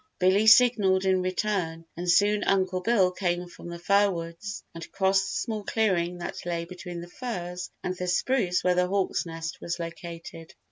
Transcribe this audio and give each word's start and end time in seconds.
Billy 0.17 0.47
signalled 0.47 1.05
in 1.05 1.21
return 1.21 1.85
and 1.95 2.09
soon 2.09 2.43
Uncle 2.45 2.81
Bill 2.81 3.11
came 3.11 3.47
from 3.47 3.69
the 3.69 3.77
fir 3.77 4.09
woods 4.09 4.63
and 4.73 4.91
crossed 4.91 5.25
the 5.25 5.33
small 5.41 5.63
clearing 5.63 6.17
that 6.17 6.43
lay 6.43 6.65
between 6.65 7.01
the 7.01 7.07
firs 7.07 7.69
and 7.83 7.95
the 7.95 8.07
spruce 8.07 8.63
where 8.63 8.73
the 8.73 8.87
hawk's 8.87 9.27
nest 9.27 9.61
was 9.61 9.77
located. 9.77 10.55